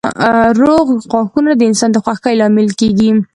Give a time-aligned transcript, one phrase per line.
[0.61, 3.11] روغ غاښونه د انسان د خوښۍ لامل کېږي.